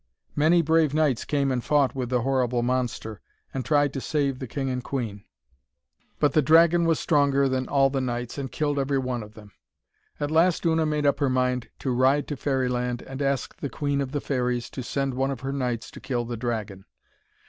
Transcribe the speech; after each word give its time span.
Many 0.35 0.63
brave 0.63 0.95
knights 0.95 1.25
came 1.25 1.51
and 1.51 1.63
fought 1.63 1.93
with 1.93 2.09
the 2.09 2.23
horrible 2.23 2.63
monster 2.63 3.21
and 3.53 3.63
tried 3.63 3.93
to 3.93 4.01
save 4.01 4.39
the 4.39 4.47
king 4.47 4.67
and 4.67 4.83
queen. 4.83 5.25
But 6.19 6.33
the 6.33 6.41
dragon 6.41 6.85
was 6.85 6.99
stronger 6.99 7.47
than 7.47 7.67
all 7.69 7.91
the 7.91 8.01
knights, 8.01 8.39
and 8.39 8.51
killed 8.51 8.79
every 8.79 8.97
one 8.97 9.21
of 9.21 9.35
them. 9.35 9.51
At 10.19 10.31
last 10.31 10.65
Una 10.65 10.87
made 10.87 11.05
up 11.05 11.19
her 11.19 11.29
mind 11.29 11.69
to 11.77 11.91
ride 11.93 12.27
to 12.29 12.35
Fairyland 12.35 13.03
and 13.03 13.21
ask 13.21 13.55
the 13.57 13.69
Queen 13.69 14.01
of 14.01 14.11
the 14.11 14.21
Fairies 14.21 14.71
to 14.71 14.81
send 14.81 15.13
one 15.13 15.29
of 15.29 15.41
her 15.41 15.53
knights 15.53 15.91
to 15.91 15.99
kill 15.99 16.25
the 16.25 16.35
dragon. 16.35 16.85